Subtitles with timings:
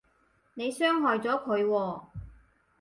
[0.55, 2.01] 你傷害咗佢喎